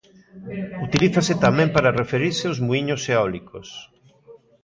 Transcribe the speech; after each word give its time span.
Utilízase 0.85 1.33
tamén 1.45 1.69
para 1.75 1.95
referirse 2.01 2.43
aos 2.47 2.59
muíños 2.67 3.01
eólicos. 3.13 3.67